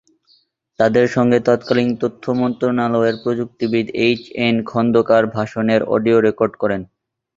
[0.79, 6.81] তাদের সঙ্গে তৎকালীন তথ্য মন্ত্রণালয়ের প্রযুক্তিবিদ এইচ এন খোন্দকার ভাষণের অডিও রেকর্ড করেন।